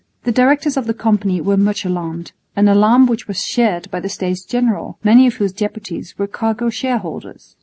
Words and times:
The 0.23 0.31
directors 0.31 0.77
of 0.77 0.87
the 0.87 0.95
Company 0.95 1.41
were 1.41 1.57
much 1.57 1.85
alarmed, 1.85 2.31
an 2.55 2.67
alarm 2.67 3.05
which 3.05 3.27
was 3.27 3.45
shared 3.45 3.91
by 3.91 3.99
the 3.99 4.09
States 4.09 4.43
General, 4.43 4.97
many 5.03 5.27
of 5.27 5.35
whose 5.35 5.53
deputies 5.53 6.17
were 6.17 6.25
cargo 6.25 6.71
shareholders. 6.71 7.55